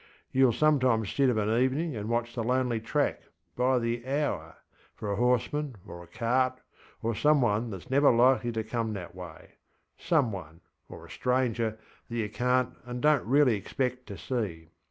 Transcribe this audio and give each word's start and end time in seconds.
YouŌĆÖll 0.33 0.57
sometimes 0.57 1.13
sit 1.13 1.29
of 1.29 1.37
an 1.37 1.47
evening 1.49 1.95
and 1.95 2.09
watch 2.09 2.33
the 2.33 2.43
lonely 2.43 2.79
track, 2.79 3.21
by 3.55 3.77
the 3.77 4.03
hour, 4.07 4.55
for 4.95 5.11
a 5.11 5.15
horseman 5.15 5.75
or 5.85 6.01
a 6.01 6.07
cart 6.07 6.59
or 7.03 7.13
some 7.13 7.39
one 7.39 7.69
thatŌĆÖs 7.69 7.91
never 7.91 8.09
likely 8.09 8.51
to 8.51 8.63
come 8.63 8.93
that 8.93 9.15
wayŌĆösome 9.15 10.31
one, 10.31 10.61
or 10.89 11.05
a 11.05 11.09
stranger, 11.11 11.77
that 12.09 12.15
you 12.15 12.27
canŌĆÖt 12.27 12.75
and 12.87 13.03
donŌĆÖt 13.03 13.21
really 13.25 13.53
expect 13.55 14.07
to 14.07 14.17
see. 14.17 14.71